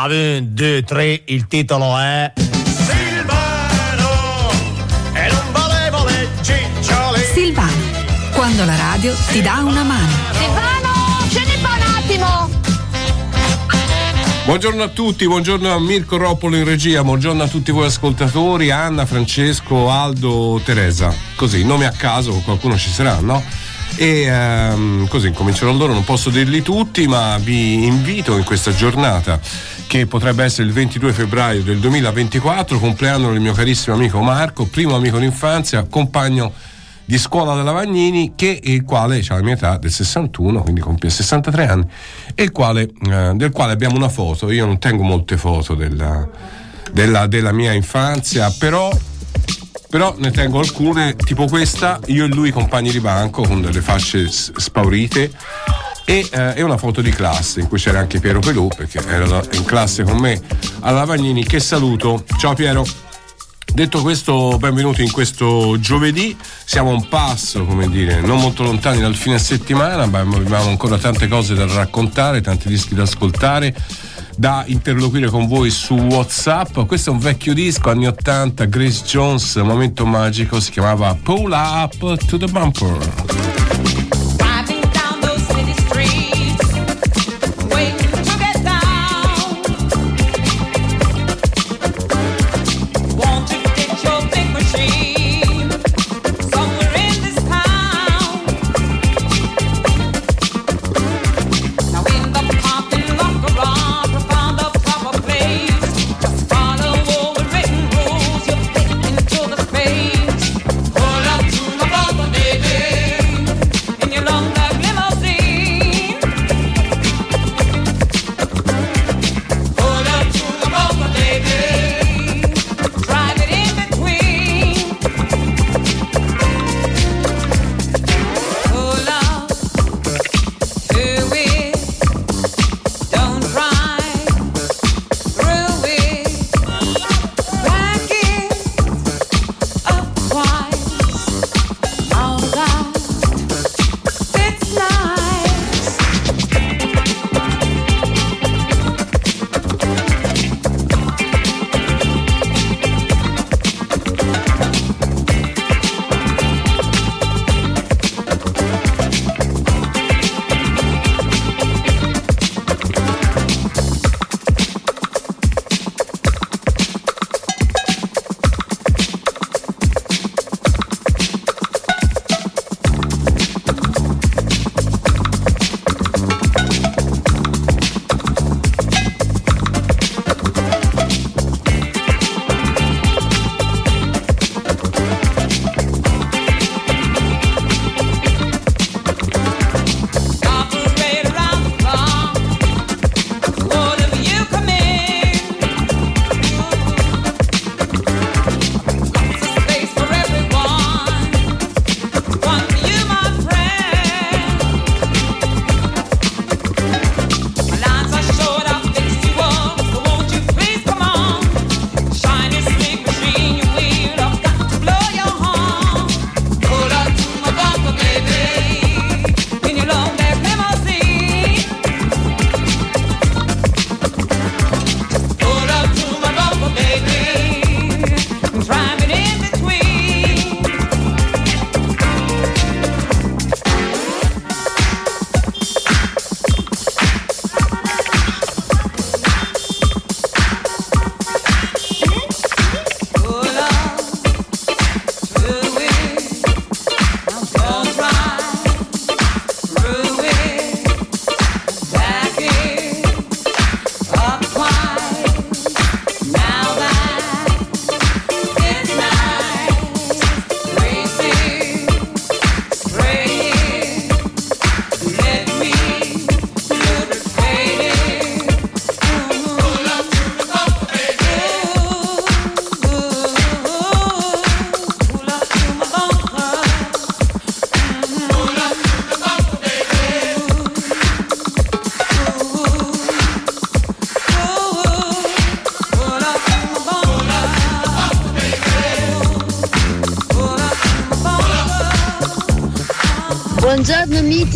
[0.00, 2.32] A 1, 2, 3, il titolo è...
[2.36, 4.08] Silvano,
[5.12, 7.24] e non volevo le cicciole.
[7.24, 7.72] Silvano,
[8.32, 10.12] quando la radio ti dà una mano.
[10.34, 12.48] Silvano, scendi qua un attimo.
[14.44, 19.04] Buongiorno a tutti, buongiorno a Mirko Roppolo in regia, buongiorno a tutti voi ascoltatori, Anna,
[19.04, 21.12] Francesco, Aldo, Teresa.
[21.34, 23.42] Così, nomi a caso, qualcuno ci sarà, no?
[24.00, 29.40] E um, così comincerò loro, non posso dirli tutti, ma vi invito in questa giornata
[29.88, 34.94] che potrebbe essere il 22 febbraio del 2024, compleanno del mio carissimo amico Marco, primo
[34.94, 36.52] amico d'infanzia, compagno
[37.04, 41.10] di scuola della Vagnini, che il quale ha la mia età del 61, quindi compie
[41.10, 41.86] 63 anni,
[42.36, 44.48] e quale, eh, del quale abbiamo una foto.
[44.52, 46.24] Io non tengo molte foto della,
[46.92, 48.96] della, della mia infanzia, però
[49.88, 54.28] però ne tengo alcune, tipo questa, io e lui compagni di banco con delle facce
[54.28, 55.30] spaurite
[56.04, 59.64] e eh, una foto di classe in cui c'era anche Piero Pelù perché era in
[59.64, 60.40] classe con me
[60.80, 62.24] alla Lavagnini che saluto.
[62.38, 62.86] Ciao Piero.
[63.70, 66.36] Detto questo, benvenuti in questo giovedì.
[66.64, 70.96] Siamo a un passo, come dire, non molto lontani dal fine settimana, ma abbiamo ancora
[70.96, 73.74] tante cose da raccontare, tanti dischi da ascoltare
[74.38, 76.86] da interloquire con voi su WhatsApp.
[76.86, 82.24] Questo è un vecchio disco, anni 80, Grace Jones, momento magico, si chiamava Pull Up
[82.24, 84.27] to the Bumper.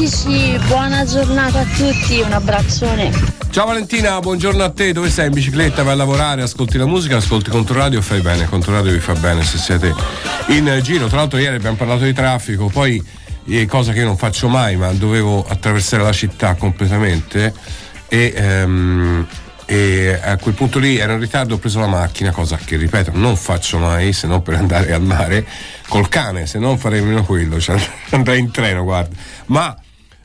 [0.03, 3.13] Mitici, buona giornata a tutti, un abbraccione.
[3.51, 4.93] Ciao Valentina, buongiorno a te.
[4.93, 5.27] Dove sei?
[5.27, 5.85] In bicicletta?
[5.85, 8.47] Vai a lavorare, ascolti la musica, ascolti Controradio, fai bene.
[8.47, 9.95] Controradio vi fa bene se siete
[10.49, 11.07] in giro.
[11.07, 13.01] Tra l'altro ieri abbiamo parlato di traffico, poi
[13.47, 17.55] eh, cosa che io non faccio mai, ma dovevo attraversare la città completamente
[18.09, 19.25] e, um,
[19.67, 23.13] e a quel punto lì ero in ritardo, ho preso la macchina, cosa che ripeto
[23.15, 25.47] non faccio mai se non per andare al mare
[25.87, 29.15] col cane, se non farei meno quello, cioè andrei in treno, guarda.
[29.47, 29.77] Ma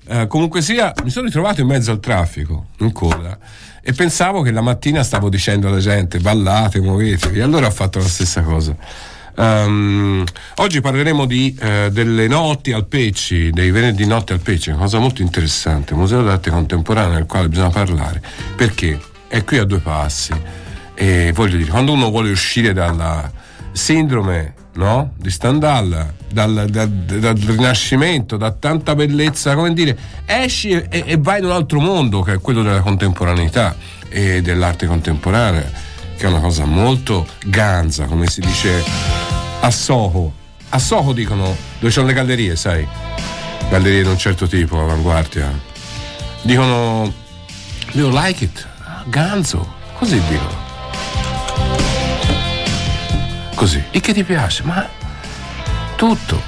[0.08, 3.38] eh, comunque sia, mi sono ritrovato in mezzo al traffico, in coda,
[3.82, 8.00] e pensavo che la mattina stavo dicendo alla gente ballate, muovetevi, e allora ho fatto
[8.00, 8.76] la stessa cosa.
[9.36, 10.24] Um,
[10.56, 14.98] oggi parleremo di, uh, delle notti al Pecci, dei venerdì notti al Pecci, una cosa
[14.98, 18.22] molto interessante, Museo d'arte contemporanea del quale bisogna parlare,
[18.56, 20.34] perché è qui a due passi
[20.96, 23.32] e voglio dire, quando uno vuole uscire dalla
[23.72, 25.14] sindrome no?
[25.18, 31.40] di Stendhal, dal, dal, dal, rinascimento, da tanta bellezza, come dire, esci e, e, vai
[31.40, 33.76] in un altro mondo che è quello della contemporaneità
[34.08, 35.70] e dell'arte contemporanea,
[36.16, 38.84] che è una cosa molto ganza, come si dice
[39.60, 40.34] a Soho.
[40.70, 42.88] A Soho dicono dove sono le gallerie, sai?
[43.70, 45.52] Gallerie di un certo tipo, avanguardia.
[46.44, 47.12] Dicono,
[47.94, 48.66] you like it?
[49.06, 50.67] Ganzo, così dicono
[53.58, 53.84] così.
[53.90, 54.62] E che ti piace?
[54.64, 54.88] Ma
[55.96, 56.40] tutto.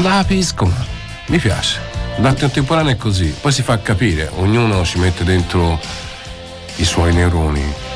[0.00, 0.84] La capisco, ma
[1.26, 1.78] mi piace.
[2.16, 5.78] L'arte contemporanea è così, poi si fa capire, ognuno ci mette dentro
[6.76, 7.89] i suoi neuroni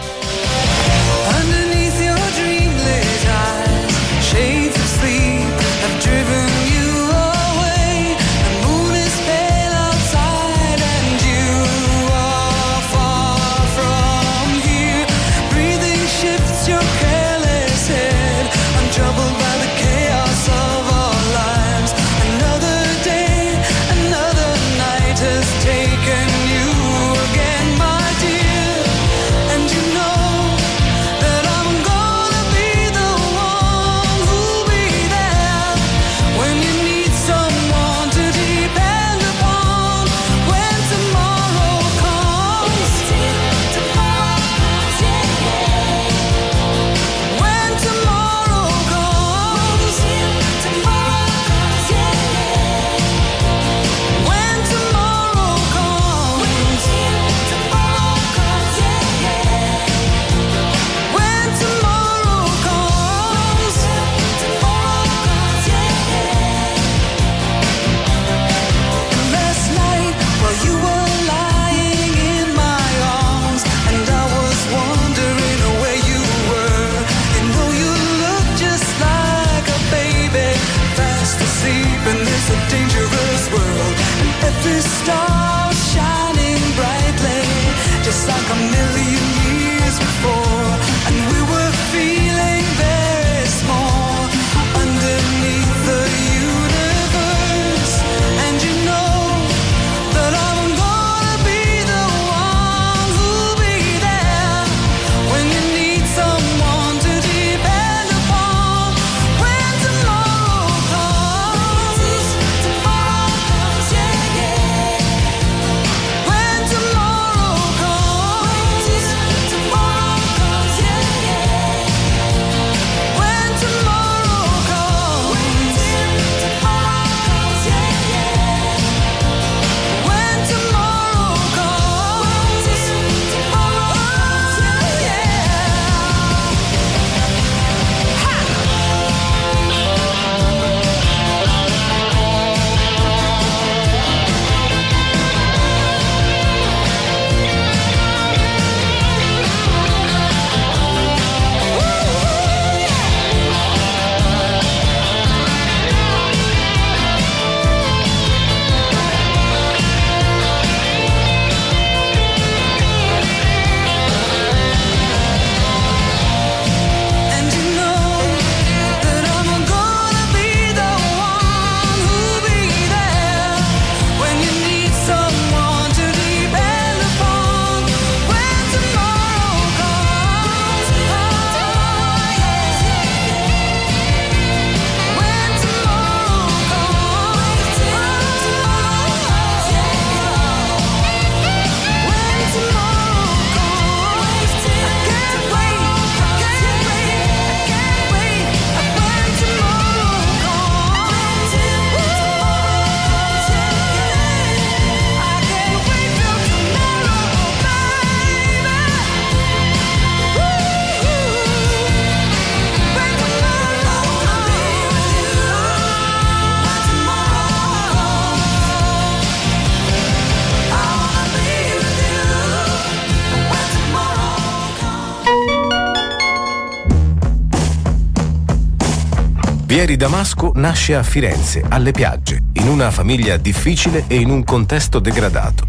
[229.94, 234.98] Vieri Damasco nasce a Firenze, alle piagge, in una famiglia difficile e in un contesto
[234.98, 235.68] degradato.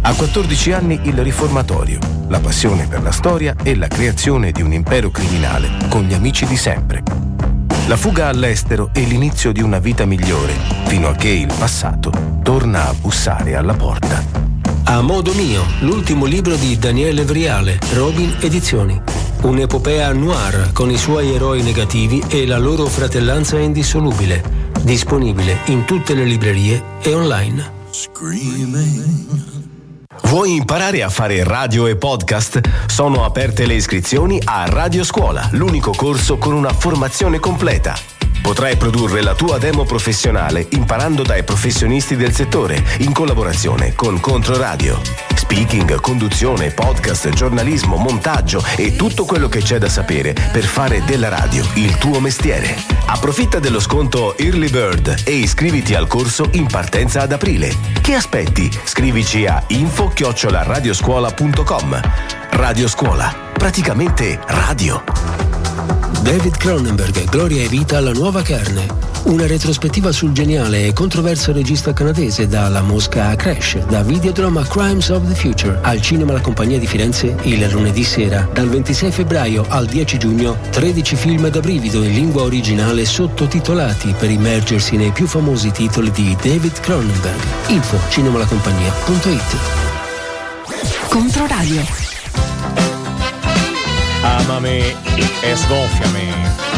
[0.00, 4.72] A 14 anni il riformatorio, la passione per la storia e la creazione di un
[4.72, 7.02] impero criminale con gli amici di sempre.
[7.86, 10.54] La fuga all'estero e l'inizio di una vita migliore,
[10.86, 12.10] fino a che il passato
[12.42, 14.20] torna a bussare alla porta.
[14.84, 19.29] A modo mio, l'ultimo libro di Daniele Vriale, Robin Edizioni.
[19.42, 24.68] Un'epopea noir con i suoi eroi negativi e la loro fratellanza indissolubile.
[24.82, 27.72] Disponibile in tutte le librerie e online.
[30.24, 32.60] Vuoi imparare a fare radio e podcast?
[32.86, 37.96] Sono aperte le iscrizioni a Radio Scuola, l'unico corso con una formazione completa.
[38.42, 45.29] Potrai produrre la tua demo professionale imparando dai professionisti del settore in collaborazione con Controradio.
[45.52, 51.28] Speaking, conduzione, podcast, giornalismo, montaggio e tutto quello che c'è da sapere per fare della
[51.28, 52.76] radio il tuo mestiere.
[53.06, 57.74] Approfitta dello sconto Early Bird e iscriviti al corso in partenza ad aprile.
[58.00, 58.70] Che aspetti?
[58.84, 62.00] Scrivici a info-radioscuola.com.
[62.50, 65.59] Radio Scuola, praticamente radio.
[66.22, 68.86] David Cronenberg, Gloria e vita alla nuova carne.
[69.24, 75.08] Una retrospettiva sul geniale e controverso regista canadese dalla Mosca a Crash, da videodrama Crimes
[75.08, 78.48] of the Future al cinema La Compagnia di Firenze il lunedì sera.
[78.52, 84.30] Dal 26 febbraio al 10 giugno 13 film da brivido in lingua originale sottotitolati per
[84.30, 87.40] immergersi nei più famosi titoli di David Cronenberg.
[87.68, 89.56] Info cinemalacompagnia.it
[91.08, 91.82] Controradio
[94.22, 94.94] amami
[95.42, 96.69] e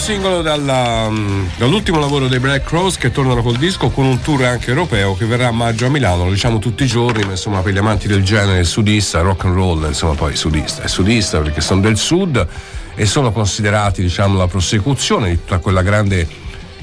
[0.00, 4.44] singolo dalla, mm, dall'ultimo lavoro dei Black Cross che tornano col disco con un tour
[4.44, 7.60] anche europeo che verrà a maggio a Milano, lo diciamo tutti i giorni, ma insomma
[7.60, 11.60] per gli amanti del genere sudista, rock and roll, insomma poi sudista, è sudista perché
[11.60, 12.46] sono del sud
[12.94, 16.26] e sono considerati diciamo la prosecuzione di tutta quella grande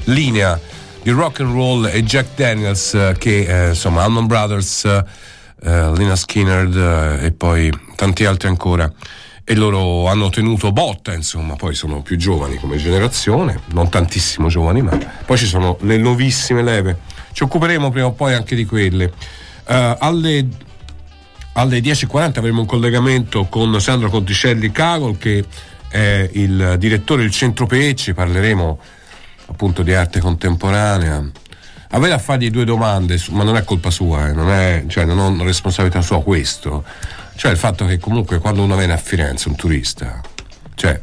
[0.04, 0.58] linea
[1.02, 7.18] di rock and roll e Jack Daniels che eh, insomma Allman Brothers, eh, Lina Skinner
[7.20, 8.90] eh, e poi tanti altri ancora
[9.50, 14.82] e loro hanno tenuto botta, insomma, poi sono più giovani come generazione, non tantissimo giovani,
[14.82, 16.98] ma poi ci sono le nuovissime leve.
[17.32, 19.06] Ci occuperemo prima o poi anche di quelle.
[19.06, 20.46] Uh, alle,
[21.54, 25.42] alle 10.40 avremo un collegamento con Sandro Conticelli Cagol che
[25.88, 28.78] è il direttore del Centro Pecci, parleremo
[29.46, 31.26] appunto di arte contemporanea.
[31.92, 35.18] Avere a fargli due domande, ma non è colpa sua, eh, non, è, cioè, non
[35.18, 36.84] ho responsabilità sua questo
[37.38, 40.20] cioè il fatto che comunque quando uno viene a Firenze, un turista,
[40.74, 41.00] cioè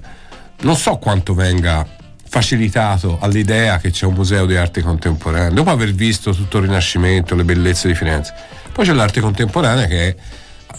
[0.63, 1.87] non so quanto venga
[2.27, 7.35] facilitato all'idea che c'è un museo di arte contemporanea, dopo aver visto tutto il Rinascimento,
[7.35, 8.33] le bellezze di Firenze.
[8.73, 10.15] Poi c'è l'arte contemporanea che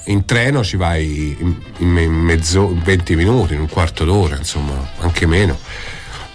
[0.05, 4.37] in treno ci vai in, in, in, mezzo, in 20 minuti, in un quarto d'ora,
[4.37, 5.59] insomma, anche meno,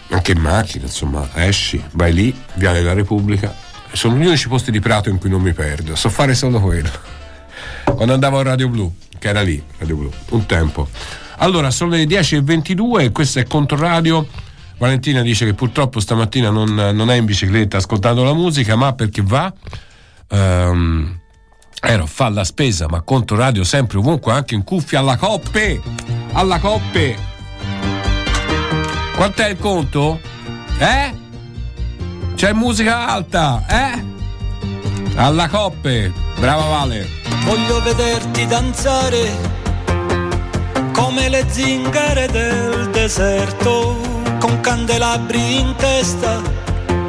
[0.10, 3.54] anche in macchina, insomma, esci, vai lì, Viale della Repubblica.
[3.92, 6.90] Sono gli unici posti di Prato in cui non mi perdo, so fare solo quello.
[7.84, 10.90] Quando andavo a Radio Blu che era lì, Radio Blu, un tempo.
[11.38, 14.28] Allora, sono le 10.22 e questo è Controradio.
[14.80, 19.22] Valentina dice che purtroppo stamattina non, non, è in bicicletta ascoltando la musica, ma perché
[19.22, 19.54] va?
[20.30, 21.20] Um,
[21.80, 25.79] ero fa la spesa, ma Controradio sempre ovunque, anche in cuffia alla coppe!
[26.31, 27.16] Alla coppe!
[29.16, 30.20] Quant'è il conto?
[30.79, 31.14] Eh?
[32.34, 34.03] C'è musica alta, eh?
[35.14, 36.12] Alla coppe!
[36.40, 37.21] Brava Vale!
[37.46, 39.30] Voglio vederti danzare
[40.94, 43.98] come le zingare del deserto,
[44.40, 46.42] con candelabri in testa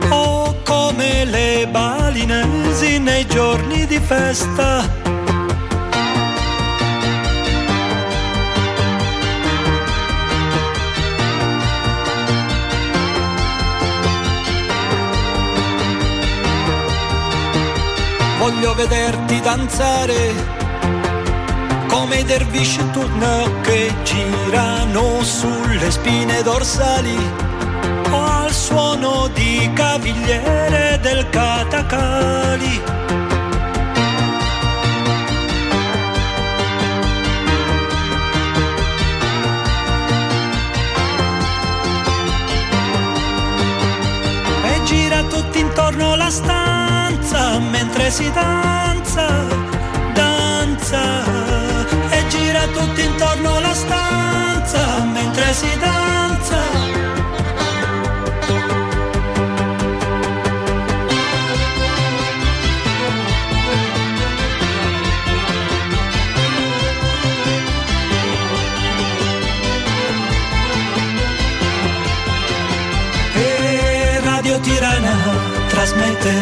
[0.09, 5.12] o come le balinesi nei giorni di festa.
[18.63, 20.15] Voglio vederti danzare
[21.89, 27.17] come i dervisci turno che girano sulle spine dorsali
[28.13, 32.81] al suono di cavigliere del catacali.
[44.65, 46.72] E gira tutti intorno la stanza
[47.71, 49.27] mentre si danza,
[50.13, 51.25] danza
[52.11, 56.02] e gira tutti intorno la stanza mentre si danza.
[75.83, 76.33] Trasmette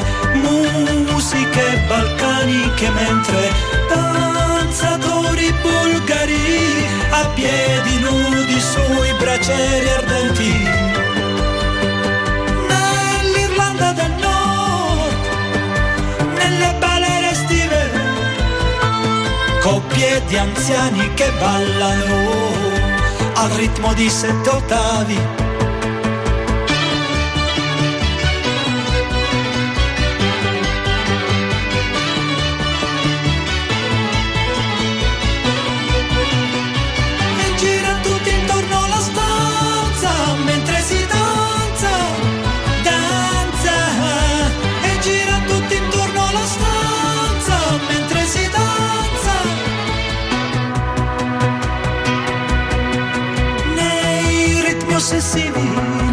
[0.43, 3.51] musiche balcaniche mentre
[3.89, 10.69] danzatori bulgari a piedi nudi sui bracieri ardenti.
[12.69, 15.15] Nell'Irlanda del Nord,
[16.35, 17.91] nelle balere estive,
[19.63, 22.29] coppie di anziani che ballano
[23.37, 25.50] al ritmo di sette ottavi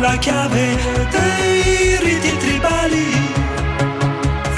[0.07, 0.65] la chiave
[1.11, 3.07] dei riti tribali,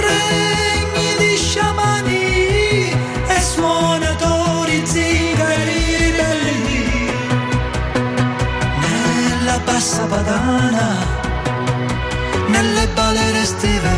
[0.07, 2.91] regni di sciamani
[3.35, 6.85] e suonatori zingari ribelli.
[8.83, 10.87] Nella bassa padana,
[12.47, 13.93] nelle balere estive,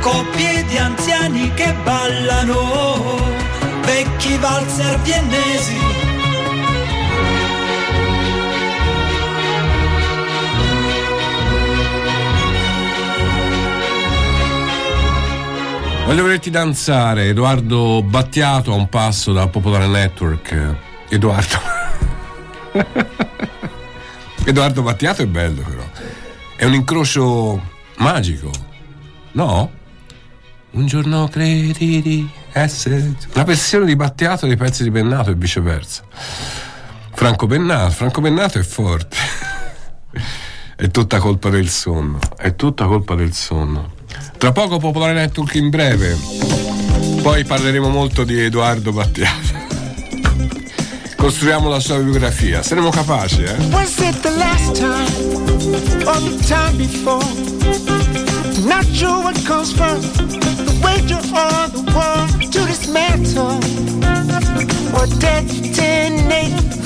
[0.00, 2.60] coppie di anziani che ballano,
[3.82, 5.97] vecchi valzer viennesi
[16.08, 20.76] Voglio vederti danzare, Edoardo Battiato a un passo dal Popolare Network.
[21.06, 21.58] Edoardo.
[24.42, 25.82] Edoardo Battiato è bello però.
[26.56, 27.62] È un incrocio
[27.98, 28.50] magico.
[29.32, 29.70] No?
[30.70, 33.14] Un giorno credi di essere...
[33.34, 36.04] Una versione di Battiato dei pezzi di Bennato e viceversa.
[37.12, 39.16] Franco Bennato, Franco Bennato è forte.
[40.74, 42.18] è tutta colpa del sonno.
[42.34, 43.96] È tutta colpa del sonno.
[44.38, 46.16] Tra poco Popolare Network in breve.
[47.22, 49.66] Poi parleremo molto di Edoardo Battiato.
[51.16, 52.62] Costruiamo la sua biografia.
[52.62, 53.56] Saremo capaci, eh?
[53.70, 57.24] Was it the last time or the time before?
[58.64, 63.58] Not sure what comes first, the wager or the war to dismantle
[64.94, 66.78] or detonate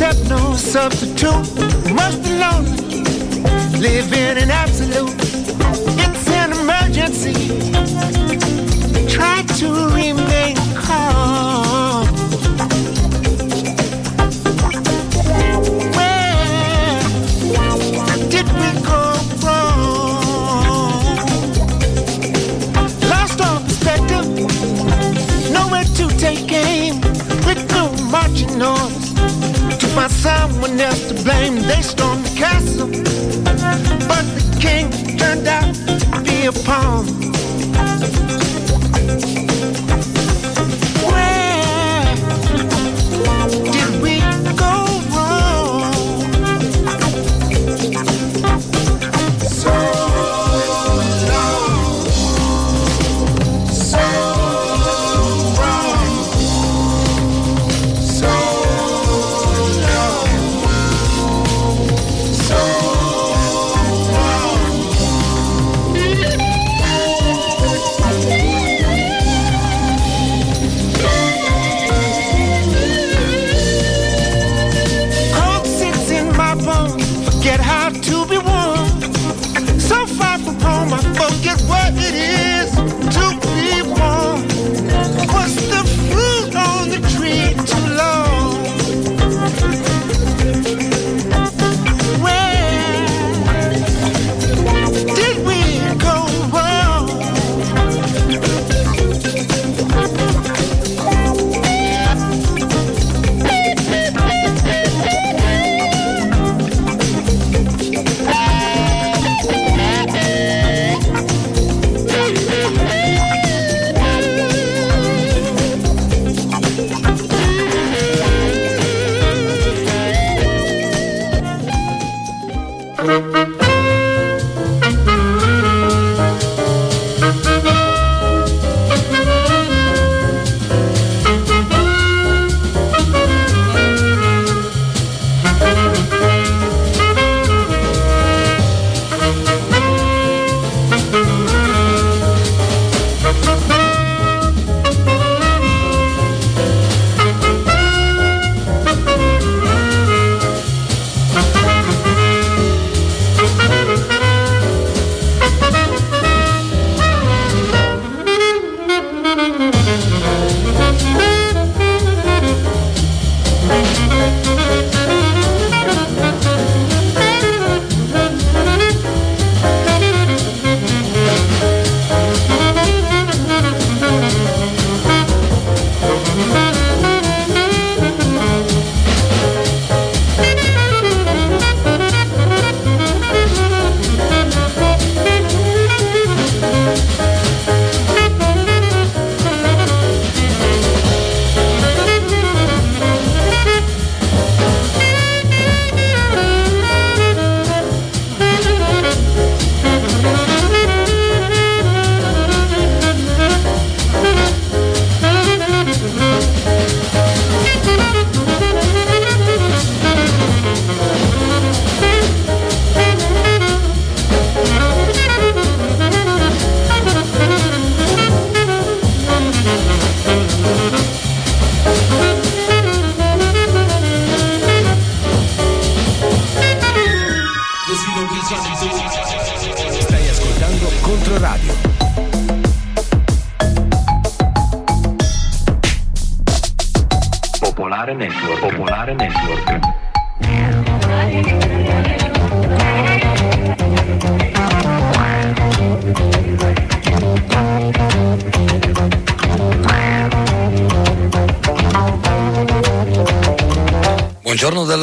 [0.00, 1.92] accept no substitute.
[1.92, 3.02] Must be lonely,
[3.80, 5.12] live in an absolute.
[5.98, 7.34] It's an emergency.
[9.08, 12.06] Try to remain calm.
[15.96, 17.02] Where
[18.30, 19.02] did we go
[19.42, 20.92] wrong?
[23.10, 24.26] Lost all perspective,
[25.52, 27.00] nowhere to take aim.
[27.74, 28.97] No marching to
[29.98, 31.56] find someone else to blame.
[31.56, 32.86] They stormed the castle,
[34.06, 37.18] but the king turned out to be a pawn.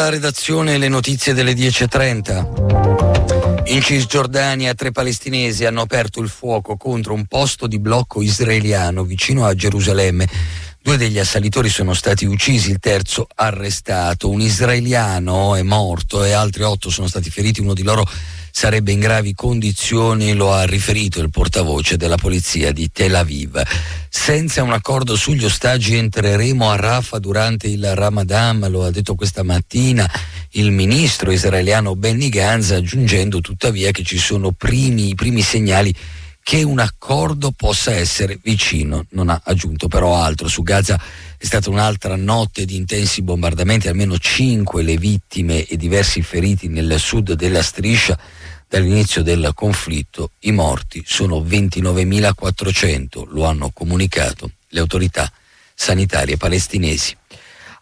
[0.06, 3.74] Dalla redazione, le notizie delle 10.30.
[3.74, 9.46] In Cisgiordania tre palestinesi hanno aperto il fuoco contro un posto di blocco israeliano vicino
[9.46, 10.28] a Gerusalemme.
[10.86, 14.30] Due degli assalitori sono stati uccisi, il terzo arrestato.
[14.30, 18.08] Un israeliano è morto e altri otto sono stati feriti, uno di loro
[18.52, 23.60] sarebbe in gravi condizioni, lo ha riferito il portavoce della polizia di Tel Aviv.
[24.08, 29.42] Senza un accordo sugli ostaggi entreremo a Rafah durante il Ramadan, lo ha detto questa
[29.42, 30.08] mattina
[30.52, 35.92] il ministro israeliano Benny Gantz, aggiungendo tuttavia che ci sono primi, i primi segnali
[36.48, 39.08] che un accordo possa essere vicino.
[39.14, 40.48] Non ha aggiunto però altro.
[40.48, 40.96] Su Gaza
[41.40, 47.00] è stata un'altra notte di intensi bombardamenti, almeno cinque le vittime e diversi feriti nel
[47.00, 48.16] sud della striscia
[48.68, 55.32] dall'inizio del conflitto i morti sono 29.400, lo hanno comunicato le autorità
[55.74, 57.18] sanitarie palestinesi.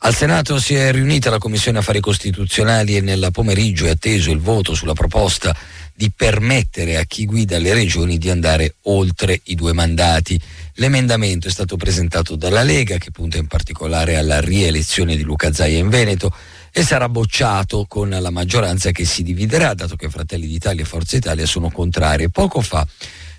[0.05, 4.39] Al Senato si è riunita la Commissione Affari Costituzionali e nel pomeriggio è atteso il
[4.39, 5.53] voto sulla proposta
[5.95, 10.39] di permettere a chi guida le regioni di andare oltre i due mandati.
[10.75, 15.77] L'emendamento è stato presentato dalla Lega, che punta in particolare alla rielezione di Luca Zaia
[15.77, 16.33] in Veneto,
[16.71, 21.15] e sarà bocciato con la maggioranza che si dividerà, dato che Fratelli d'Italia e Forza
[21.15, 22.29] Italia sono contrarie.
[22.29, 22.85] Poco fa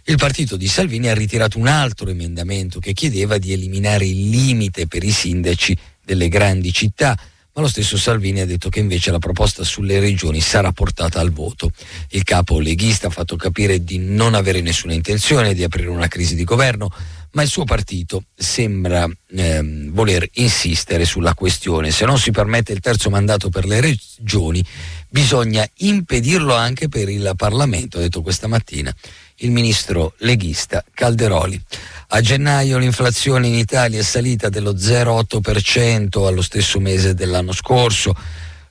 [0.05, 4.87] il partito di Salvini ha ritirato un altro emendamento che chiedeva di eliminare il limite
[4.87, 7.19] per i sindaci delle grandi città,
[7.55, 11.31] ma lo stesso Salvini ha detto che invece la proposta sulle regioni sarà portata al
[11.31, 11.71] voto.
[12.11, 16.35] Il capo leghista ha fatto capire di non avere nessuna intenzione di aprire una crisi
[16.35, 16.91] di governo,
[17.33, 21.93] ma il suo partito sembra ehm, voler insistere sulla questione.
[21.93, 24.65] Se non si permette il terzo mandato per le regioni,
[25.09, 28.93] bisogna impedirlo anche per il Parlamento, ha detto questa mattina
[29.39, 31.61] il ministro leghista Calderoli.
[32.09, 38.15] A gennaio l'inflazione in Italia è salita dello 0,8% allo stesso mese dell'anno scorso.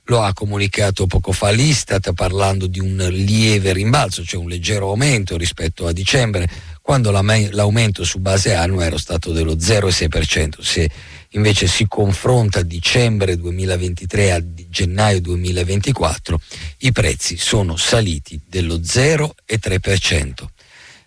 [0.08, 5.38] Lo ha comunicato poco fa l'Istat parlando di un lieve rimbalzo, cioè un leggero aumento
[5.38, 6.46] rispetto a dicembre,
[6.82, 10.60] quando l'aumento su base annua era stato dello 0,6%.
[10.60, 10.90] Se
[11.30, 16.38] invece si confronta dicembre 2023 a gennaio 2024,
[16.80, 20.32] i prezzi sono saliti dello 0,3%.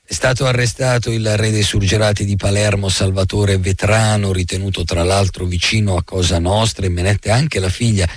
[0.10, 5.98] È stato arrestato il re dei surgelati di Palermo, Salvatore Vetrano, ritenuto tra l'altro vicino
[5.98, 8.08] a Cosa Nostra e menette anche la figlia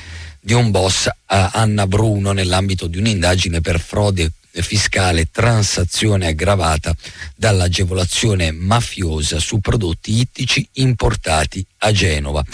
[0.40, 6.94] di un boss Anna Bruno nell'ambito di un'indagine per frode fiscale transazione aggravata
[7.34, 12.44] dall'agevolazione mafiosa su prodotti ittici importati a Genova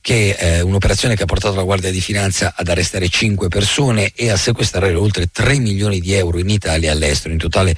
[0.00, 4.30] che è un'operazione che ha portato la Guardia di Finanza ad arrestare 5 persone e
[4.30, 7.32] a sequestrare oltre 3 milioni di euro in Italia e all'estero.
[7.32, 7.76] In totale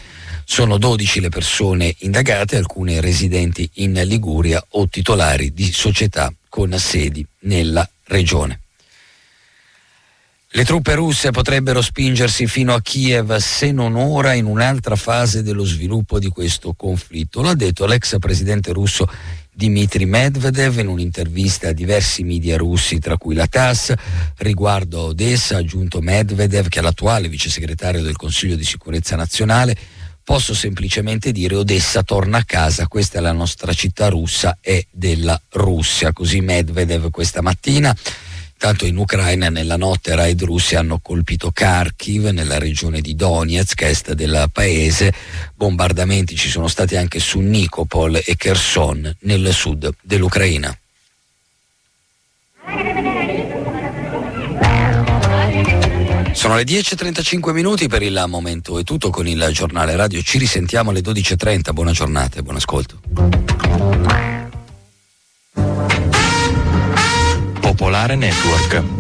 [0.51, 7.25] sono 12 le persone indagate, alcune residenti in Liguria o titolari di società con sedi
[7.41, 8.61] nella regione.
[10.53, 15.65] Le truppe russe potrebbero spingersi fino a Kiev se non ora in un'altra fase dello
[15.65, 17.43] sviluppo di questo conflitto.
[17.43, 19.07] L'ha detto l'ex presidente russo
[19.53, 23.93] Dmitry Medvedev in un'intervista a diversi media russi, tra cui la TASS,
[24.39, 29.15] riguardo a Odessa, ha aggiunto Medvedev che è l'attuale vice segretario del Consiglio di sicurezza
[29.15, 29.77] nazionale
[30.29, 35.41] posso semplicemente dire Odessa torna a casa, questa è la nostra città russa e della
[35.53, 36.12] Russia.
[36.12, 37.97] Così Medvedev questa mattina
[38.59, 44.12] Tanto in Ucraina nella notte raid russi hanno colpito Kharkiv nella regione di Donetsk, est
[44.12, 45.14] del paese.
[45.55, 50.77] Bombardamenti ci sono stati anche su Nikopol e Kherson nel sud dell'Ucraina.
[56.38, 60.22] Sono le 10.35 minuti per il momento, è tutto con il giornale radio.
[60.22, 61.72] Ci risentiamo alle 12.30.
[61.72, 63.01] Buona giornata e buon ascolto.
[67.61, 68.98] Popolare Network.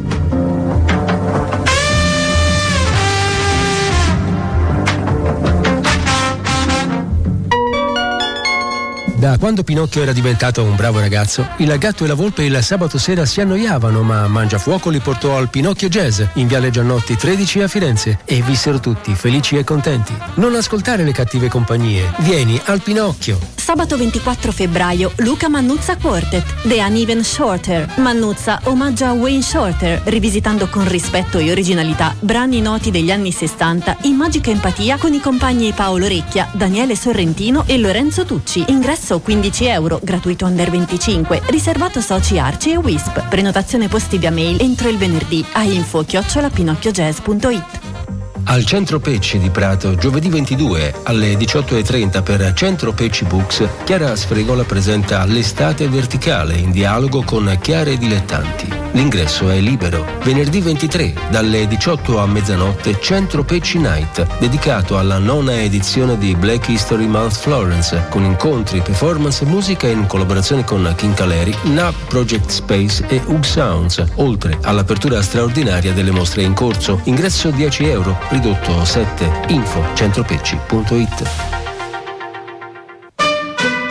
[9.18, 12.98] Da quando Pinocchio era diventato un bravo ragazzo, il gatto e la volpe il sabato
[12.98, 17.66] sera si annoiavano, ma Mangiafuoco li portò al Pinocchio Jazz in Viale Giannotti 13 a
[17.66, 20.14] Firenze e vissero tutti felici e contenti.
[20.34, 23.40] Non ascoltare le cattive compagnie, vieni al Pinocchio.
[23.56, 27.94] Sabato 24 febbraio, Luca Mannuzza Quartet, The Uneven Shorter.
[27.96, 34.14] Mannuzza omaggia Wayne Shorter, rivisitando con rispetto e originalità brani noti degli anni 60 in
[34.14, 38.64] magica empatia con i compagni Paolo Recchia, Daniele Sorrentino e Lorenzo Tucci.
[38.68, 43.28] Ingresso prezzo 15 euro, gratuito under 25, riservato soci Arci e Wisp.
[43.28, 47.87] Prenotazione posti via mail entro il venerdì a info chiocciolapinocchiojazz.it.
[48.50, 54.64] Al Centro Pecci di Prato, giovedì 22 alle 18.30 per Centro Pecci Books, Chiara Sfregola
[54.64, 58.78] presenta L'estate verticale in dialogo con chiare dilettanti.
[58.92, 60.04] L'ingresso è libero.
[60.24, 66.68] Venerdì 23 dalle 18 a mezzanotte Centro Pecci Night, dedicato alla nona edizione di Black
[66.68, 72.48] History Month Florence, con incontri, performance e musica in collaborazione con King Caleri, NAB Project
[72.48, 77.00] Space e Ug Sounds, oltre all'apertura straordinaria delle mostre in corso.
[77.04, 81.67] Ingresso 10 euro, ridotto 7, info centropecci.it.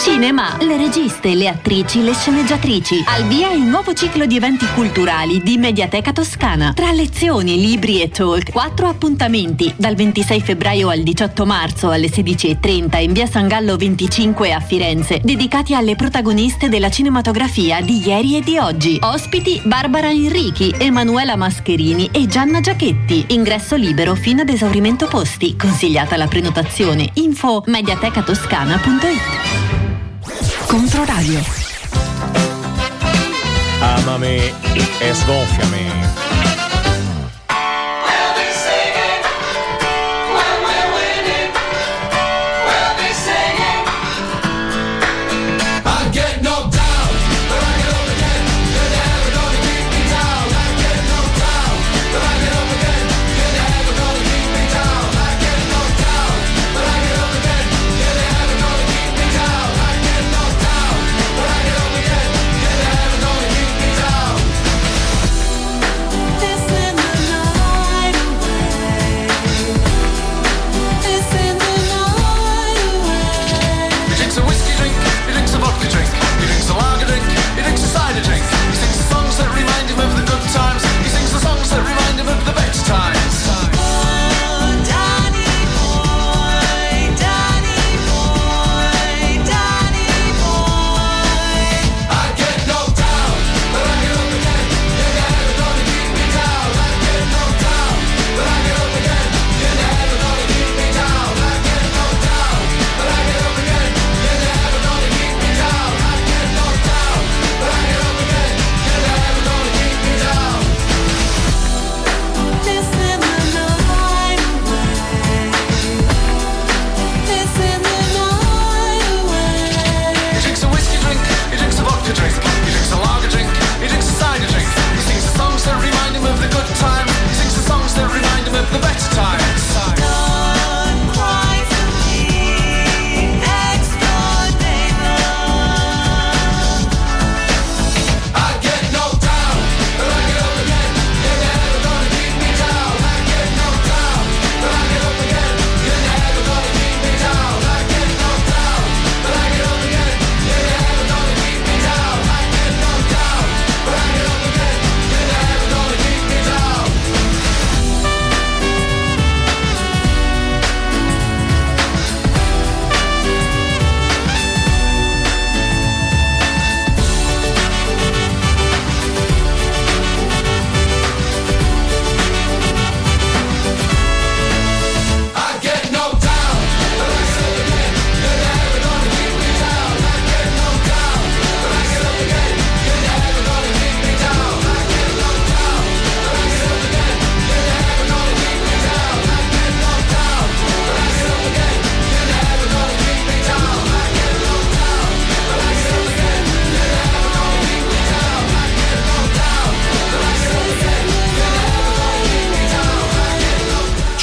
[0.07, 3.03] Cinema, le registe, le attrici, le sceneggiatrici.
[3.07, 6.71] Al via il nuovo ciclo di eventi culturali di Mediateca Toscana.
[6.73, 13.01] Tra lezioni, libri e talk, quattro appuntamenti dal 26 febbraio al 18 marzo alle 16.30
[13.01, 18.41] in via San Gallo 25 a Firenze, dedicati alle protagoniste della cinematografia di ieri e
[18.41, 18.97] di oggi.
[19.01, 23.25] Ospiti Barbara Enrichi, Emanuela Mascherini e Gianna Giachetti.
[23.27, 25.57] Ingresso libero fino ad esaurimento posti.
[25.57, 27.09] Consigliata la prenotazione.
[27.15, 29.36] Info mediatecatoscana.it
[30.67, 31.39] Controradio.
[33.81, 36.06] Amami e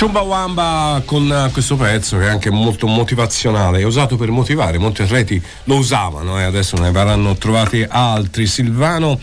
[0.04, 5.42] Chumbawamba con questo pezzo che è anche molto motivazionale, è usato per motivare, molti atleti
[5.64, 8.46] lo usavano e eh, adesso ne verranno trovati altri.
[8.46, 9.18] Silvano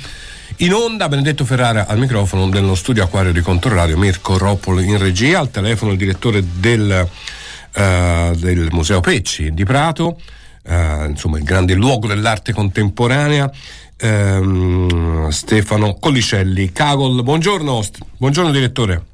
[0.57, 5.37] in onda, Benedetto Ferrara al microfono dello studio Acquario di Controradio, Mirko Roppolo in regia,
[5.37, 7.07] al telefono il direttore del,
[7.75, 10.19] uh, del Museo Pecci di Prato,
[10.63, 13.51] uh, insomma il grande luogo dell'arte contemporanea.
[14.01, 16.71] Um, Stefano Collicelli.
[16.71, 17.83] Cagol, buongiorno,
[18.17, 19.09] buongiorno direttore.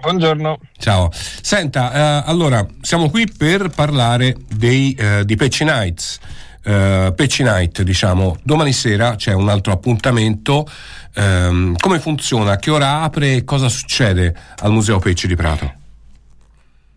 [0.00, 0.58] Buongiorno.
[0.78, 1.10] Ciao.
[1.12, 6.18] Senta, eh, allora siamo qui per parlare dei, eh, di Pecci Nights.
[6.62, 10.68] Eh, Pecci Night, diciamo, domani sera c'è un altro appuntamento.
[11.14, 12.56] Ehm, come funziona?
[12.56, 15.72] Che ora apre e cosa succede al Museo Pecci di Prato?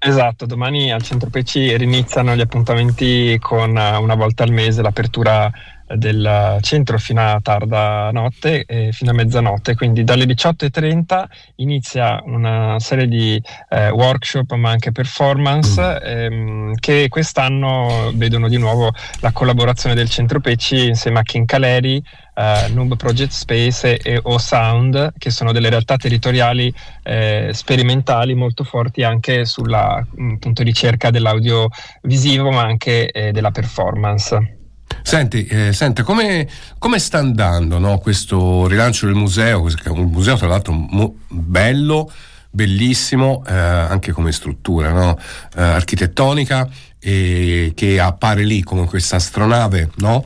[0.02, 5.52] Esatto, domani al Centro Pecci riniziano gli appuntamenti con uh, una volta al mese l'apertura
[5.96, 11.24] del centro fino a tarda notte, eh, fino a mezzanotte, quindi dalle 18.30
[11.56, 16.08] inizia una serie di eh, workshop ma anche performance mm.
[16.08, 22.04] ehm, che quest'anno vedono di nuovo la collaborazione del centro Pecci insieme a King Caleri,
[22.40, 26.74] Uh, Noob Project Space e O Sound, che sono delle realtà territoriali
[27.04, 31.68] eh, sperimentali molto forti anche sulla mm, appunto, ricerca dell'audio
[32.04, 34.59] visivo, ma anche eh, della performance.
[35.02, 39.62] Senti, eh, senti come, come, sta andando no, questo rilancio del museo?
[39.88, 42.12] Un museo tra l'altro mo- bello,
[42.50, 45.18] bellissimo, eh, anche come struttura no?
[45.56, 46.68] eh, architettonica,
[47.00, 50.26] e che appare lì come questa astronave no?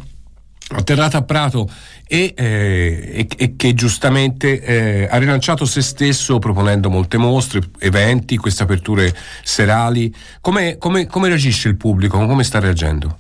[0.70, 1.70] atterrata a Prato
[2.08, 8.38] e, eh, e, e che giustamente eh, ha rilanciato se stesso proponendo molte mostre, eventi,
[8.38, 10.14] queste aperture serali.
[10.42, 12.24] Come, come, come reagisce il pubblico?
[12.26, 13.20] Come sta reagendo?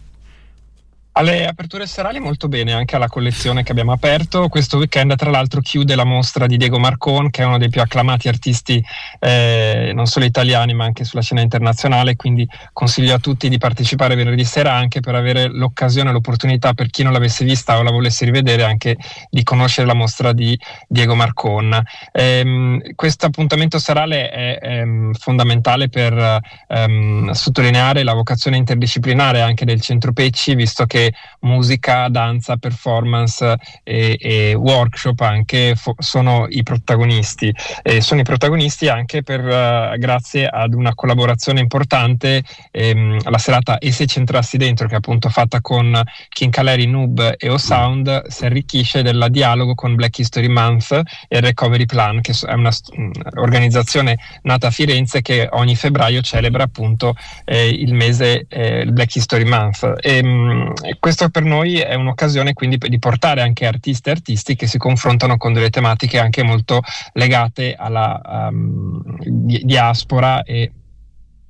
[1.16, 4.48] Alle aperture serali molto bene, anche alla collezione che abbiamo aperto.
[4.48, 7.82] Questo weekend tra l'altro chiude la mostra di Diego Marcon, che è uno dei più
[7.82, 8.84] acclamati artisti
[9.20, 14.16] eh, non solo italiani ma anche sulla scena internazionale, quindi consiglio a tutti di partecipare
[14.16, 18.26] venerdì sera anche per avere l'occasione l'opportunità per chi non l'avesse vista o la volesse
[18.26, 18.98] rivedere anche
[19.30, 21.80] di conoscere la mostra di Diego Marcon.
[22.12, 26.40] Ehm, questo appuntamento serale è, è ehm, fondamentale per
[26.70, 31.02] ehm, sottolineare la vocazione interdisciplinare anche del Centro Pecci, visto che
[31.42, 37.54] musica, danza, performance e, e workshop anche fo- sono i protagonisti.
[37.82, 43.78] E sono i protagonisti anche per, uh, grazie ad una collaborazione importante, ehm, la serata
[43.78, 48.46] E se c'entrassi dentro, che è appunto fatta con King Caleri, Noob e O-Sound, si
[48.46, 54.72] arricchisce del dialogo con Black History Month e Recovery Plan, che è un'organizzazione nata a
[54.72, 59.94] Firenze che ogni febbraio celebra appunto eh, il mese eh, Black History Month.
[60.00, 64.68] E, mh, questo per noi è un'occasione quindi di portare anche artisti e artisti che
[64.68, 66.82] si confrontano con delle tematiche anche molto
[67.14, 70.72] legate alla um, diaspora e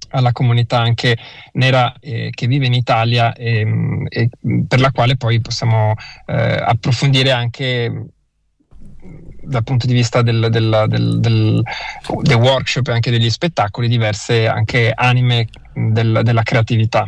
[0.09, 1.17] alla comunità anche
[1.53, 3.65] nera eh, che vive in Italia e,
[4.09, 4.29] e,
[4.67, 5.95] per la quale poi possiamo
[6.27, 8.07] eh, approfondire anche
[9.41, 14.91] dal punto di vista del, del, del, del, workshop e anche degli spettacoli diverse anche
[14.93, 17.05] anime della creatività.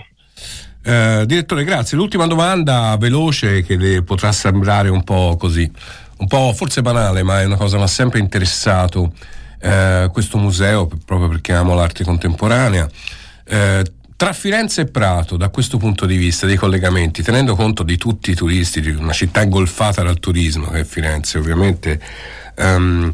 [0.88, 1.98] Eh, direttore, grazie.
[1.98, 5.70] L'ultima domanda veloce che le potrà sembrare un po' così,
[6.18, 9.12] un po' forse banale, ma è una cosa che mi ha sempre interessato.
[9.60, 12.88] Eh, questo museo, proprio perché amo l'arte contemporanea.
[13.46, 13.84] Eh,
[14.16, 18.30] tra Firenze e Prato, da questo punto di vista, dei collegamenti, tenendo conto di tutti
[18.30, 22.00] i turisti, di una città ingolfata dal turismo, che è Firenze ovviamente,
[22.58, 23.12] um,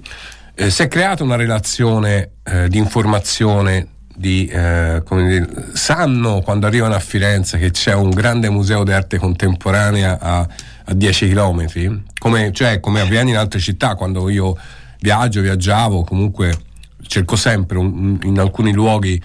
[0.55, 3.88] eh, si è creata una relazione eh, di informazione
[4.22, 9.17] di, eh, dire, sanno quando arrivano a Firenze che c'è un grande museo di arte
[9.17, 10.47] contemporanea a,
[10.86, 14.55] a 10 km, come, cioè, come avviene in altre città, quando io
[14.99, 16.55] viaggio, viaggiavo, comunque
[17.07, 19.19] cerco sempre un, in alcuni luoghi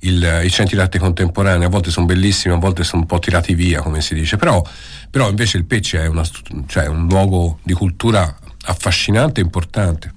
[0.00, 3.54] il, i centri d'arte contemporanea, a volte sono bellissimi, a volte sono un po' tirati
[3.54, 4.62] via, come si dice, però,
[5.08, 6.22] però invece il Pecce è una,
[6.66, 8.36] cioè, un luogo di cultura
[8.66, 10.12] affascinante e importante.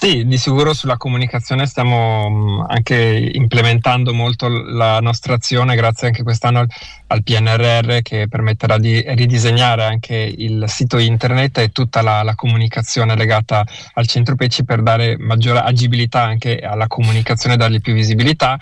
[0.00, 2.94] Sì, di sicuro sulla comunicazione stiamo anche
[3.34, 6.68] implementando molto la nostra azione, grazie anche quest'anno al,
[7.08, 13.16] al PNRR che permetterà di ridisegnare anche il sito internet e tutta la, la comunicazione
[13.16, 18.56] legata al centro Pecci per dare maggiore agibilità anche alla comunicazione e dargli più visibilità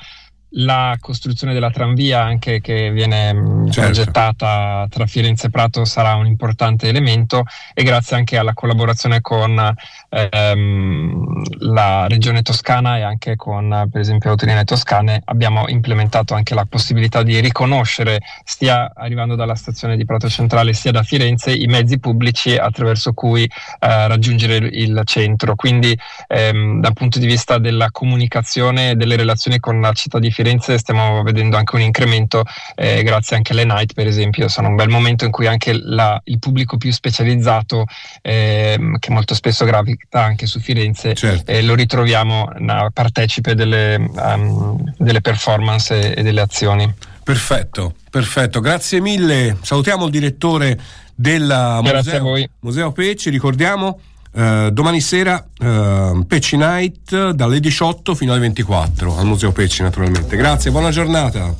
[0.51, 3.81] la costruzione della tranvia anche che viene mm, certo.
[3.81, 7.45] progettata tra Firenze e Prato sarà un importante elemento
[7.75, 9.75] e grazie anche alla collaborazione con
[10.09, 16.65] ehm, la regione toscana e anche con per esempio Autolinee Toscane abbiamo implementato anche la
[16.65, 21.99] possibilità di riconoscere stia arrivando dalla stazione di Prato Centrale sia da Firenze i mezzi
[21.99, 25.97] pubblici attraverso cui eh, raggiungere il, il, centro quindi
[26.29, 30.77] ehm, dal punto di vista della comunicazione e delle relazioni con la città di Firenze
[30.77, 34.91] stiamo vedendo anche un incremento eh, grazie anche alle night per esempio, sono un bel
[34.91, 37.87] momento in cui anche la, il pubblico più specializzato
[38.21, 41.51] eh, che molto spesso gravita anche su Firenze certo.
[41.51, 46.93] eh, lo ritroviamo na, partecipe delle, um, delle performance e, e delle azioni.
[47.25, 49.57] Perfetto, perfetto, grazie mille.
[49.63, 50.79] Salutiamo il direttore
[51.15, 53.99] del Museo, Museo Pecci, ricordiamo
[54.37, 60.37] Uh, domani sera uh, Pecci Night dalle 18 fino alle 24 al Museo Pecci naturalmente.
[60.37, 61.55] Grazie, buona giornata.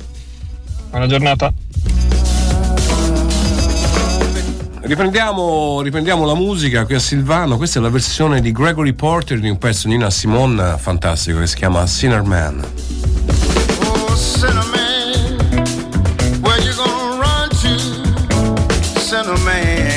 [0.91, 1.51] Buona giornata.
[4.81, 9.49] Riprendiamo, riprendiamo, la musica qui a Silvano, questa è la versione di Gregory Porter di
[9.49, 12.63] un pezzo di Nina Simone fantastico che si chiama Sinner Man.
[13.85, 18.99] Oh, sinner man, where you gonna run to?
[18.99, 19.96] Cinnamon.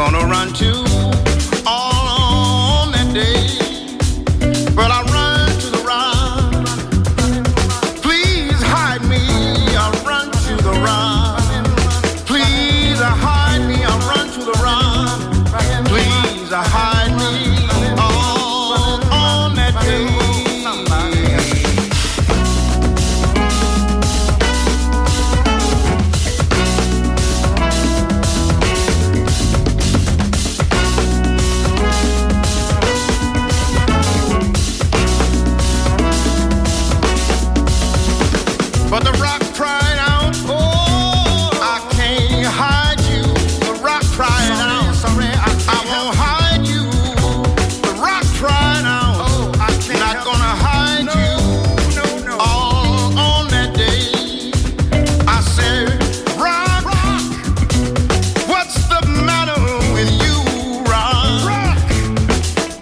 [0.00, 0.69] gonna run to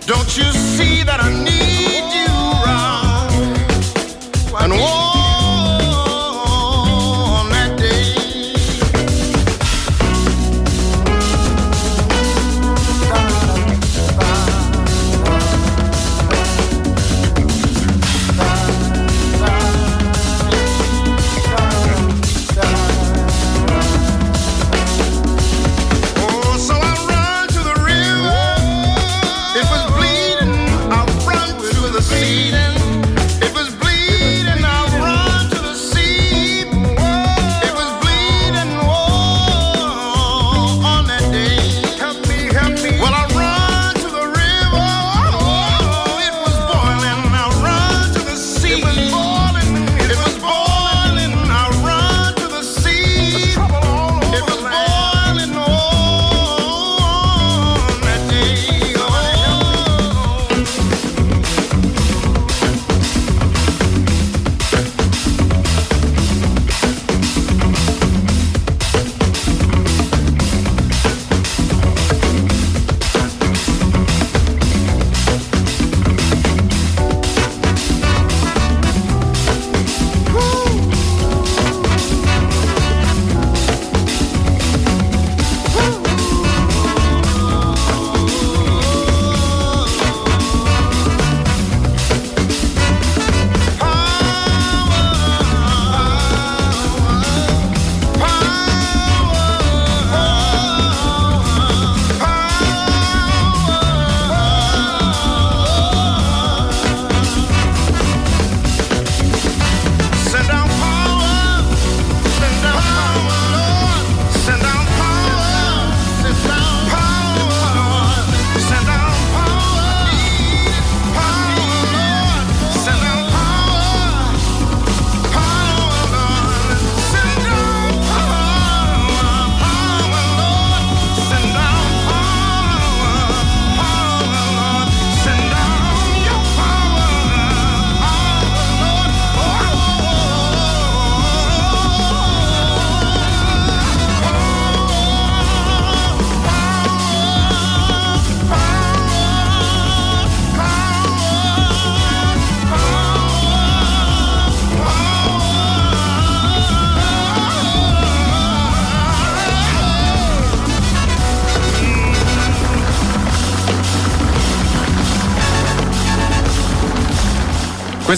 [0.09, 1.58] Where you gonna run to?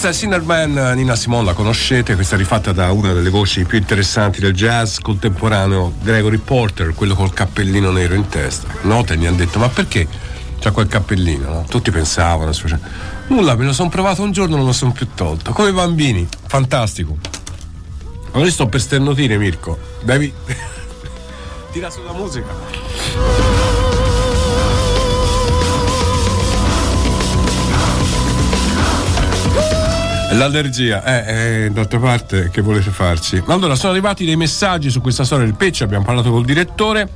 [0.00, 3.76] Questa è Sinnerman, Nina Simone, la conoscete, questa è rifatta da una delle voci più
[3.76, 8.66] interessanti del jazz contemporaneo, Gregory Porter, quello col cappellino nero in testa.
[8.84, 10.08] Note mi hanno detto, ma perché
[10.58, 11.52] c'ha quel cappellino?
[11.52, 11.64] No?
[11.68, 12.50] Tutti pensavano,
[13.26, 15.52] nulla, me lo sono provato un giorno, non lo sono più tolto.
[15.52, 17.18] Come i bambini, fantastico.
[18.30, 19.78] Ora sto per sternotire, Mirko.
[20.02, 20.32] Devi.
[21.72, 23.49] Tira sulla musica.
[30.32, 33.42] L'allergia, eh, eh, d'altra parte, che volete farci?
[33.46, 37.08] Allora, sono arrivati dei messaggi su questa storia del Pecce, abbiamo parlato col direttore.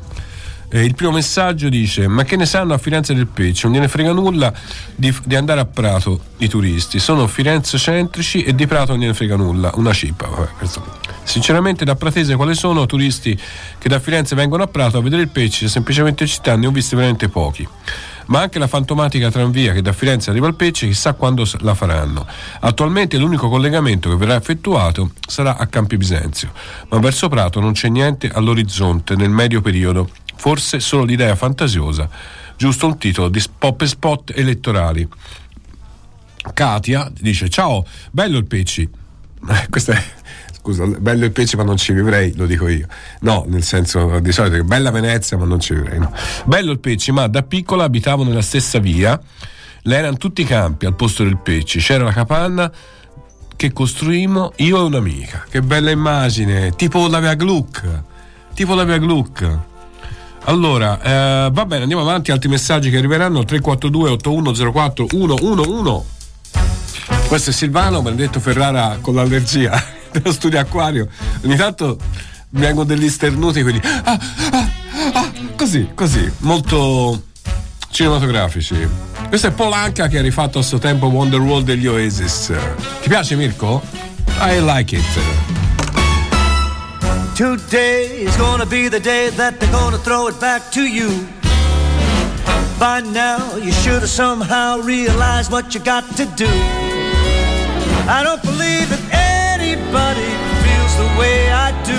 [0.69, 3.67] Eh, il primo messaggio dice: Ma che ne sanno a Firenze del Pecce?
[3.67, 4.53] Non gliene frega nulla
[4.97, 6.99] di, di, andare a Prato i turisti.
[6.99, 9.71] Sono Firenze centrici e di Prato non gliene frega nulla.
[9.75, 10.27] Una cippa.
[10.27, 10.51] Vabbè,
[11.23, 13.39] Sinceramente, da Pratese, quali sono turisti
[13.79, 15.69] che da Firenze vengono a Prato a vedere il Pecce?
[15.69, 17.67] Semplicemente città, ne ho visti veramente pochi.
[18.27, 22.27] Ma anche la fantomatica tranvia che da Firenze arriva al Pecce chissà quando la faranno.
[22.61, 26.53] Attualmente l'unico collegamento che verrà effettuato sarà a Campi Bisenzio,
[26.89, 32.09] ma verso Prato non c'è niente all'orizzonte nel medio periodo, forse solo l'idea fantasiosa,
[32.57, 35.09] giusto un titolo di pop e spot elettorali.
[36.53, 38.89] Katia dice ciao, bello il Pecci.
[39.71, 40.03] Questo è
[40.65, 42.87] scusa, bello il Pecci ma non ci vivrei, lo dico io.
[43.21, 46.11] No, nel senso di solito che bella Venezia ma non ci vivrei, no.
[46.47, 49.21] Bello il Pecci, ma da piccola abitavo nella stessa via.
[49.87, 52.73] Le erano tutti i campi al posto del Pecci, c'era la capanna
[53.55, 55.45] che costruimmo io e un'amica.
[55.51, 58.03] Che bella immagine, tipo la Via Gluck.
[58.55, 59.59] Tipo la Via Gluck.
[60.47, 66.13] Allora, eh, va bene, andiamo avanti, altri messaggi che arriveranno 342 8104 111.
[67.29, 71.09] Questo è Silvano, Benedetto Ferrara con l'allergia dello studio acquario.
[71.45, 71.99] Ogni tanto
[72.51, 74.19] vengono degli sternuti, quindi ah,
[74.51, 74.71] ah,
[75.13, 77.25] ah, così, così, molto
[77.91, 78.89] cinematografici.
[79.29, 82.53] Questo è Polanca che ha rifatto a suo tempo Wonderwall degli Oasis.
[83.03, 83.83] Ti piace Mirko?
[84.41, 85.05] I like it.
[87.35, 91.27] Today is gonna be the day that they're gonna throw it back to you.
[92.79, 96.51] By now, you should have somehow realized what you got to do.
[98.07, 99.14] I don't believe the
[101.19, 101.99] way I do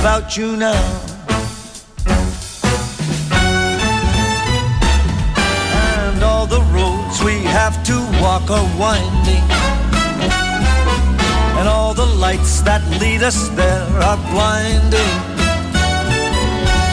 [0.00, 0.82] about you now.
[6.10, 9.44] And all the roads we have to walk are winding.
[11.58, 15.14] And all the lights that lead us there are blinding.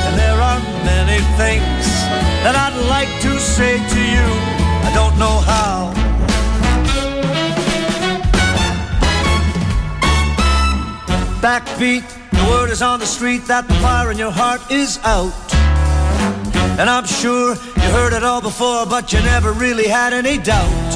[0.06, 1.86] And there are many things
[2.44, 4.28] that I'd like to say to you.
[4.88, 5.97] I don't know how.
[11.48, 15.32] Backbeat, the word is on the street that the fire in your heart is out.
[16.78, 20.92] And I'm sure you heard it all before, but you never really had any doubt.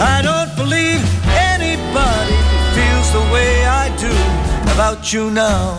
[0.00, 1.04] I don't believe
[1.52, 2.38] anybody
[2.72, 4.14] feels the way I do
[4.72, 5.76] about you now.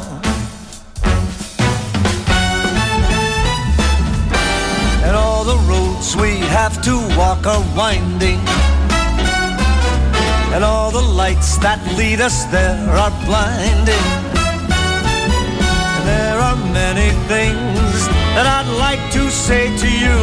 [5.03, 8.39] And all the roads we have to walk are winding.
[10.53, 14.07] And all the lights that lead us there are blinding.
[15.95, 20.17] And there are many things that I'd like to say to you.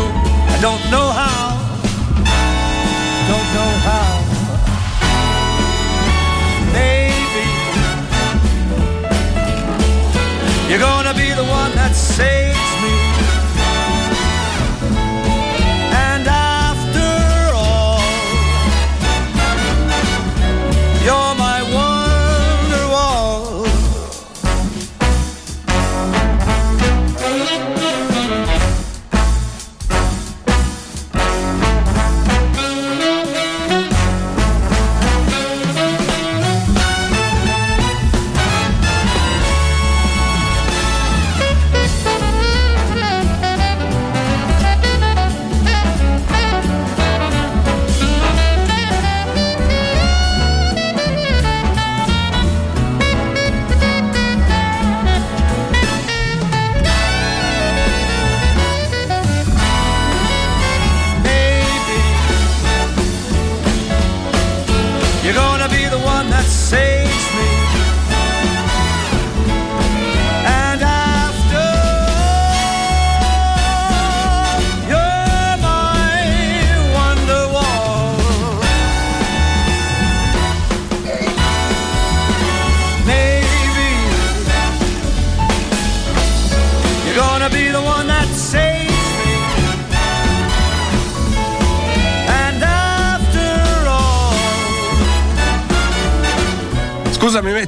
[0.55, 1.59] I don't know how.
[3.27, 4.11] Don't know how.
[6.79, 7.47] Maybe
[10.71, 12.80] you're gonna be the one that saves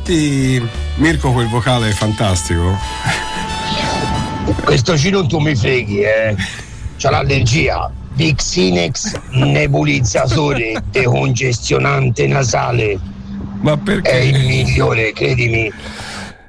[0.02, 0.60] Metti
[0.96, 2.76] Mirko quel vocale fantastico?
[4.64, 6.34] Questo Cino tu mi freghi, eh.
[6.96, 7.88] C'ha l'allergia.
[8.14, 12.98] Vixinex nebulizzatore decongestionante nasale.
[13.60, 14.10] Ma perché?
[14.10, 15.72] È il migliore, credimi.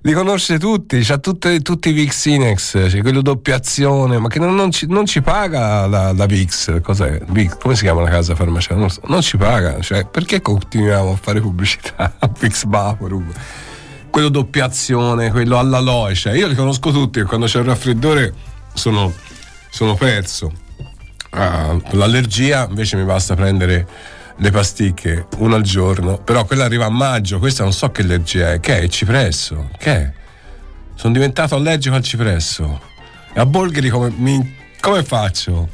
[0.05, 4.53] Li conosce tutti, c'ha tutte- tutti i Vixinex, c'è quello doppia azione, ma che non,
[4.53, 7.21] non ci, non ci paga la, la Vix, cos'è?
[7.29, 8.75] Vix, come si chiama la casa farmaceutica?
[8.77, 13.31] Non, so, non ci paga, cioè perché continuiamo a fare pubblicità a Vix Vaporub?
[14.09, 17.65] Quello doppia azione, quello alla Loe, cioè io li conosco tutti e quando c'è il
[17.65, 18.33] raffreddore
[18.73, 19.13] sono,
[19.69, 20.51] sono perso.
[21.29, 23.87] Ah, l'allergia invece mi basta prendere
[24.37, 28.53] le pasticche una al giorno, però quella arriva a maggio, questa non so che allergia
[28.53, 30.11] è, che è il cipresso, che è?
[30.95, 32.81] Sono diventato allergico al cipresso.
[33.33, 35.69] E a Bolgheri come, mi- come faccio?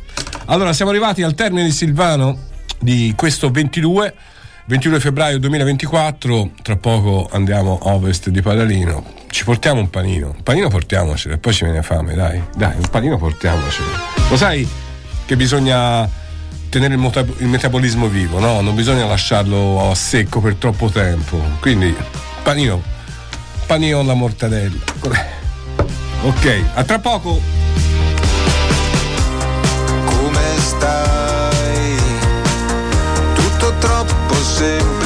[0.45, 2.47] Allora, siamo arrivati al termine di Silvano
[2.79, 4.13] di questo 22.
[4.65, 9.03] 22 febbraio 2024, tra poco andiamo a ovest di Padalino.
[9.27, 12.87] Ci portiamo un panino, un panino portiamocelo e poi ci viene fame, dai, dai, un
[12.89, 13.87] panino portiamocelo.
[14.29, 14.67] Lo sai
[15.25, 16.07] che bisogna
[16.69, 18.61] tenere il, mota- il metabolismo vivo, no?
[18.61, 21.41] Non bisogna lasciarlo a secco per troppo tempo.
[21.59, 21.95] Quindi,
[22.43, 22.81] panino,
[23.65, 24.79] panino alla mortadella.
[26.21, 27.41] Ok, a tra poco.
[30.05, 31.97] come stai?
[33.33, 34.98] Tutto troppo semplice.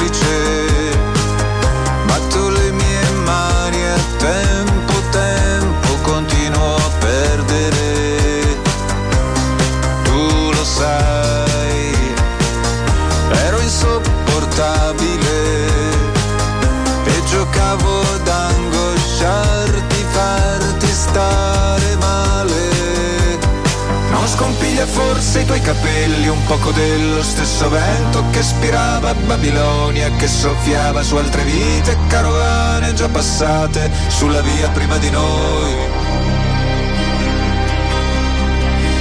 [25.14, 31.04] Forse i tuoi capelli un poco dello stesso vento che spirava a Babilonia che soffiava
[31.04, 35.72] su altre vite, carovane già passate sulla via prima di noi.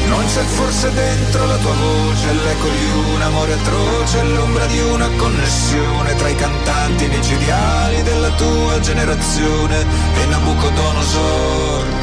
[0.08, 5.10] Non c'è forse dentro la tua voce l'eco di un amore atroce, l'ombra di una
[5.18, 9.84] connessione tra i cantanti micidiali della tua generazione
[10.22, 12.03] e Nabucodonosor.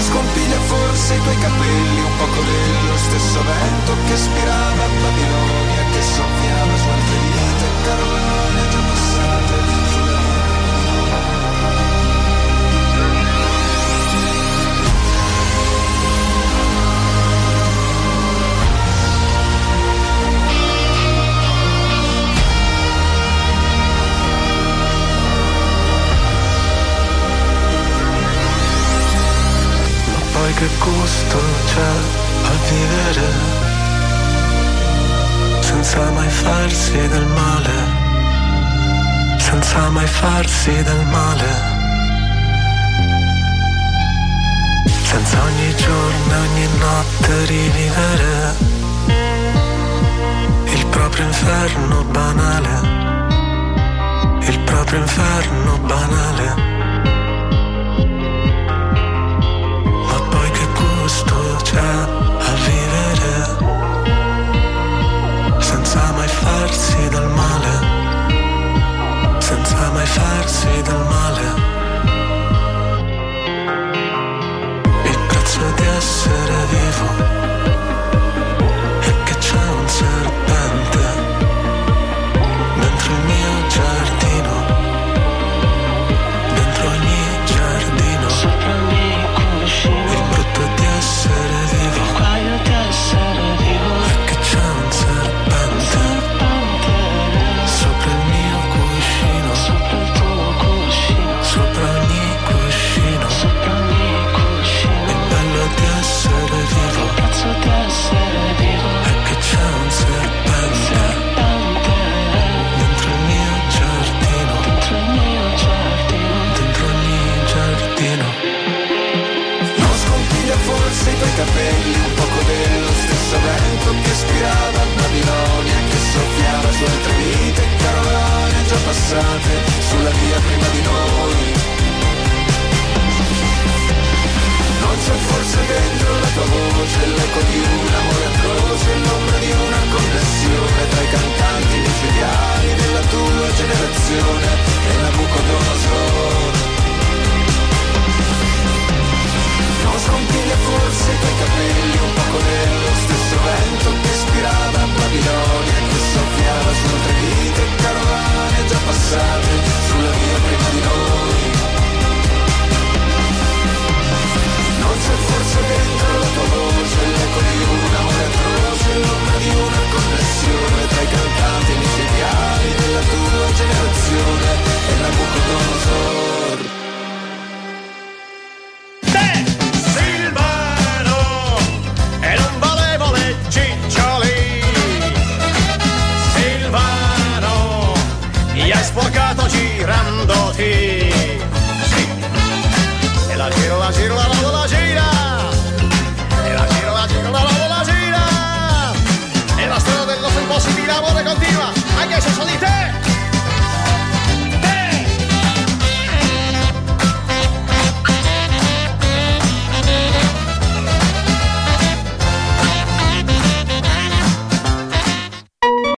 [0.00, 6.02] Scompiglia forse i tuoi capelli un poco dello stesso vento che spirava a Babilonia, che
[6.02, 8.27] soffiava su altre vite, carovane
[30.90, 31.90] gusto c'è
[32.42, 33.26] a vivere.
[35.60, 37.76] Senza mai farsi del male,
[39.38, 41.50] senza mai farsi del male,
[45.04, 48.66] senza ogni giorno ogni notte rivivere.
[50.74, 52.74] Il proprio inferno banale,
[54.40, 56.77] il proprio inferno banale.
[61.78, 63.34] C'è a vivere
[65.58, 67.72] senza mai farsi del male,
[69.38, 71.46] senza mai farsi del male.
[75.04, 76.57] Il prezzo di essere